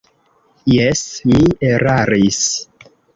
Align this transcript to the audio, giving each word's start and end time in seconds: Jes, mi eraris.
Jes, 0.75 1.03
mi 1.33 1.41
eraris. 1.73 2.41